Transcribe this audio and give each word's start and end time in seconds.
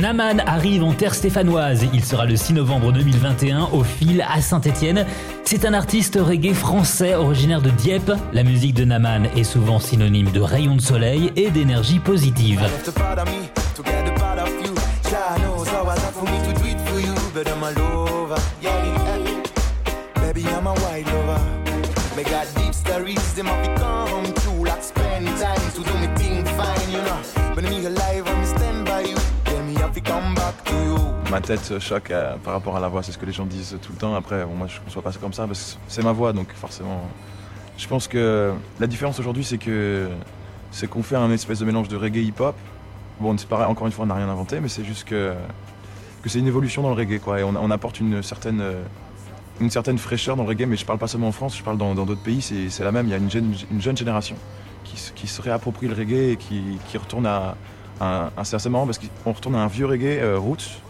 Naman 0.00 0.40
arrive 0.46 0.82
en 0.82 0.94
terre 0.94 1.14
stéphanoise. 1.14 1.84
Il 1.92 2.02
sera 2.02 2.24
le 2.24 2.34
6 2.34 2.54
novembre 2.54 2.90
2021 2.90 3.68
au 3.72 3.84
fil 3.84 4.24
à 4.26 4.40
Saint-Étienne. 4.40 5.04
C'est 5.44 5.66
un 5.66 5.74
artiste 5.74 6.18
reggae 6.18 6.54
français 6.54 7.14
originaire 7.14 7.60
de 7.60 7.68
Dieppe. 7.68 8.10
La 8.32 8.42
musique 8.42 8.72
de 8.72 8.86
Naman 8.86 9.26
est 9.36 9.44
souvent 9.44 9.78
synonyme 9.78 10.30
de 10.30 10.40
rayon 10.40 10.76
de 10.76 10.80
soleil 10.80 11.30
et 11.36 11.50
d'énergie 11.50 11.98
positive. 11.98 12.62
Ma 31.30 31.40
tête 31.40 31.78
choque 31.78 32.10
euh, 32.10 32.34
par 32.42 32.54
rapport 32.54 32.76
à 32.76 32.80
la 32.80 32.88
voix, 32.88 33.04
c'est 33.04 33.12
ce 33.12 33.18
que 33.18 33.24
les 33.24 33.32
gens 33.32 33.46
disent 33.46 33.78
tout 33.80 33.92
le 33.92 33.98
temps. 33.98 34.16
Après, 34.16 34.44
moi 34.46 34.66
je 34.66 34.80
ne 34.80 34.84
conçois 34.84 35.00
pas 35.00 35.12
ça 35.12 35.20
comme 35.20 35.32
ça 35.32 35.46
parce 35.46 35.74
que 35.74 35.80
c'est 35.86 36.02
ma 36.02 36.10
voix, 36.10 36.32
donc 36.32 36.52
forcément. 36.52 37.02
Je 37.78 37.86
pense 37.86 38.08
que 38.08 38.52
la 38.80 38.86
différence 38.88 39.20
aujourd'hui, 39.20 39.44
c'est 39.44 39.58
que 39.58 40.08
c'est 40.72 40.88
qu'on 40.88 41.04
fait 41.04 41.14
un 41.14 41.30
espèce 41.30 41.60
de 41.60 41.64
mélange 41.64 41.86
de 41.86 41.96
reggae 41.96 42.24
hip-hop. 42.24 42.56
Bon, 43.20 43.36
c'est 43.38 43.48
pareil, 43.48 43.66
encore 43.66 43.86
une 43.86 43.92
fois, 43.92 44.04
on 44.04 44.08
n'a 44.08 44.14
rien 44.14 44.28
inventé, 44.28 44.58
mais 44.58 44.68
c'est 44.68 44.84
juste 44.84 45.04
que, 45.04 45.34
que 46.22 46.28
c'est 46.28 46.40
une 46.40 46.48
évolution 46.48 46.82
dans 46.82 46.90
le 46.90 46.96
reggae. 46.96 47.20
Et 47.38 47.44
on, 47.44 47.70
apporte 47.70 48.00
une 48.00 48.22
certaine, 48.22 48.62
une 49.60 49.70
certaine 49.70 49.98
fraîcheur 49.98 50.34
dans 50.34 50.42
le 50.42 50.48
reggae, 50.48 50.66
mais 50.66 50.76
je 50.76 50.84
parle 50.84 50.98
pas 50.98 51.06
seulement 51.06 51.28
en 51.28 51.32
France, 51.32 51.56
je 51.56 51.62
parle 51.62 51.78
dans 51.78 51.94
d'autres 51.94 52.22
pays, 52.22 52.42
c'est 52.42 52.84
la 52.84 52.92
même. 52.92 53.06
Il 53.06 53.10
y 53.10 53.14
a 53.14 53.18
une 53.18 53.30
jeune, 53.30 53.54
une 53.70 53.80
jeune 53.80 53.96
génération 53.96 54.36
qui, 54.84 54.96
qui, 55.14 55.26
se 55.28 55.40
réapproprie 55.40 55.86
le 55.86 55.94
reggae 55.94 56.32
et 56.32 56.36
qui, 56.36 56.78
qui 56.88 56.98
retourne 56.98 57.26
à, 57.26 57.56
un, 58.00 58.30
c'est 58.42 58.56
assez 58.56 58.68
marrant 58.68 58.86
parce 58.86 58.98
qu'on 58.98 59.32
retourne 59.32 59.54
à 59.54 59.60
un 59.60 59.68
vieux 59.68 59.86
reggae 59.86 60.18
euh, 60.20 60.38
roots, 60.38 60.82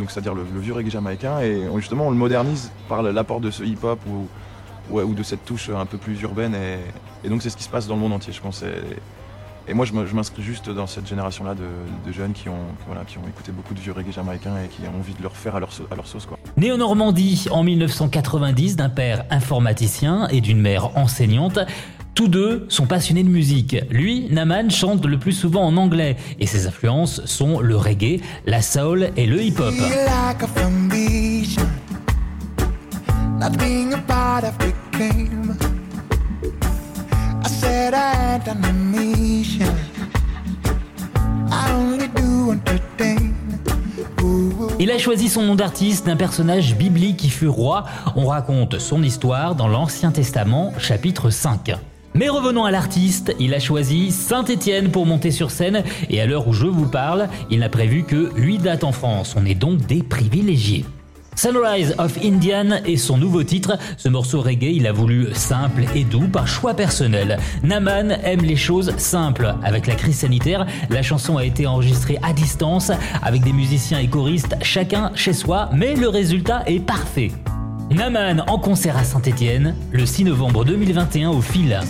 donc 0.00 0.10
c'est-à-dire 0.10 0.34
le, 0.34 0.42
vieux 0.42 0.72
reggae 0.72 0.90
jamaïcain, 0.90 1.40
et 1.40 1.62
justement 1.76 2.08
on 2.08 2.10
le 2.10 2.16
modernise 2.16 2.72
par 2.88 3.02
l'apport 3.02 3.40
de 3.40 3.50
ce 3.50 3.62
hip-hop 3.62 4.00
ou, 4.08 4.26
ou, 4.98 5.14
de 5.14 5.22
cette 5.22 5.44
touche 5.44 5.70
un 5.70 5.86
peu 5.86 5.98
plus 5.98 6.20
urbaine, 6.22 6.54
et, 7.24 7.28
donc 7.28 7.42
c'est 7.42 7.50
ce 7.50 7.56
qui 7.56 7.62
se 7.62 7.68
passe 7.68 7.86
dans 7.86 7.94
le 7.94 8.00
monde 8.00 8.12
entier, 8.12 8.32
je 8.32 8.40
pense. 8.40 8.62
Et, 8.62 9.74
moi 9.74 9.86
je 9.86 9.92
m'inscris 9.92 10.42
juste 10.42 10.68
dans 10.68 10.88
cette 10.88 11.06
génération-là 11.06 11.54
de, 11.54 12.12
jeunes 12.12 12.32
qui 12.32 12.48
ont, 12.48 12.66
qui 13.06 13.18
ont 13.18 13.28
écouté 13.28 13.52
beaucoup 13.52 13.72
de 13.72 13.78
vieux 13.78 13.92
reggae 13.92 14.10
jamaïcain 14.10 14.54
et 14.64 14.66
qui 14.66 14.82
ont 14.82 14.98
envie 14.98 15.14
de 15.14 15.22
le 15.22 15.28
refaire 15.28 15.54
à 15.54 15.60
leur, 15.60 15.70
à 15.92 15.94
leur 15.94 16.08
sauce. 16.08 16.26
Quoi. 16.26 16.38
Né 16.56 16.72
en 16.72 16.78
Normandie 16.78 17.46
en 17.52 17.62
1990 17.62 18.74
d'un 18.74 18.88
père 18.88 19.24
informaticien 19.30 20.26
et 20.28 20.40
d'une 20.40 20.60
mère 20.60 20.96
enseignante, 20.98 21.60
tous 22.20 22.28
deux 22.28 22.66
sont 22.68 22.84
passionnés 22.84 23.22
de 23.22 23.30
musique. 23.30 23.78
Lui, 23.88 24.28
Naman, 24.28 24.68
chante 24.68 25.06
le 25.06 25.18
plus 25.18 25.32
souvent 25.32 25.62
en 25.62 25.78
anglais 25.78 26.18
et 26.38 26.46
ses 26.46 26.66
influences 26.66 27.24
sont 27.24 27.60
le 27.60 27.74
reggae, 27.78 28.20
la 28.44 28.60
soul 28.60 29.08
et 29.16 29.24
le 29.24 29.42
hip-hop. 29.42 29.72
Il 44.78 44.90
a 44.90 44.98
choisi 44.98 45.30
son 45.30 45.42
nom 45.42 45.54
d'artiste 45.54 46.04
d'un 46.04 46.16
personnage 46.16 46.76
biblique 46.76 47.16
qui 47.16 47.30
fut 47.30 47.48
roi. 47.48 47.86
On 48.14 48.26
raconte 48.26 48.78
son 48.78 49.02
histoire 49.02 49.54
dans 49.54 49.68
l'Ancien 49.68 50.10
Testament, 50.10 50.74
chapitre 50.76 51.30
5. 51.30 51.78
Mais 52.14 52.28
revenons 52.28 52.64
à 52.64 52.70
l'artiste, 52.70 53.34
il 53.38 53.54
a 53.54 53.60
choisi 53.60 54.10
Saint-Étienne 54.10 54.90
pour 54.90 55.06
monter 55.06 55.30
sur 55.30 55.50
scène 55.50 55.84
et 56.08 56.20
à 56.20 56.26
l'heure 56.26 56.48
où 56.48 56.52
je 56.52 56.66
vous 56.66 56.88
parle, 56.88 57.28
il 57.50 57.60
n'a 57.60 57.68
prévu 57.68 58.02
que 58.02 58.30
8 58.36 58.58
dates 58.58 58.84
en 58.84 58.92
France. 58.92 59.34
On 59.38 59.46
est 59.46 59.54
donc 59.54 59.86
des 59.86 60.02
privilégiés. 60.02 60.84
Sunrise 61.36 61.94
of 61.98 62.18
Indian 62.22 62.82
est 62.84 62.96
son 62.96 63.16
nouveau 63.16 63.42
titre. 63.44 63.78
Ce 63.96 64.08
morceau 64.08 64.42
reggae, 64.42 64.74
il 64.74 64.86
a 64.86 64.92
voulu 64.92 65.28
simple 65.32 65.84
et 65.94 66.04
doux 66.04 66.28
par 66.28 66.46
choix 66.46 66.74
personnel. 66.74 67.38
Naman 67.62 68.10
aime 68.24 68.42
les 68.42 68.56
choses 68.56 68.94
simples. 68.98 69.54
Avec 69.62 69.86
la 69.86 69.94
crise 69.94 70.18
sanitaire, 70.18 70.66
la 70.90 71.02
chanson 71.02 71.38
a 71.38 71.44
été 71.44 71.66
enregistrée 71.66 72.18
à 72.22 72.32
distance 72.32 72.92
avec 73.22 73.42
des 73.42 73.52
musiciens 73.52 74.00
et 74.00 74.08
choristes 74.08 74.56
chacun 74.60 75.12
chez 75.14 75.32
soi, 75.32 75.70
mais 75.72 75.94
le 75.94 76.08
résultat 76.08 76.62
est 76.66 76.80
parfait. 76.80 77.30
Naman 77.90 78.44
en 78.46 78.58
concert 78.58 78.96
à 78.96 79.02
Saint-Étienne 79.02 79.74
le 79.90 80.06
6 80.06 80.24
novembre 80.24 80.64
2021 80.64 81.30
au 81.30 81.40
fil. 81.40 81.80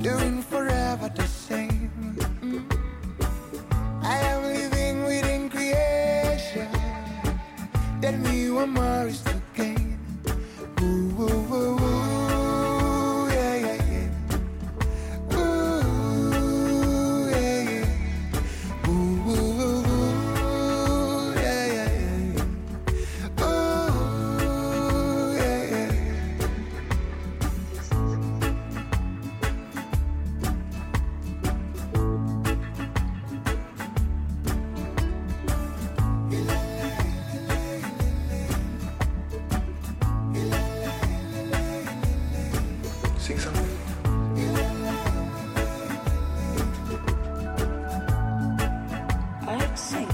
doing 0.00 0.42
forever 0.42 1.10
the 1.14 1.26
same. 1.26 1.90
I 4.02 4.16
am 4.30 4.42
living 4.44 5.04
within 5.04 5.50
creation. 5.50 6.68
Tell 8.00 8.16
me 8.16 8.50
what 8.50 8.68
more 8.68 9.06
is 9.08 9.20
to 9.22 9.37
Sing. 49.78 50.07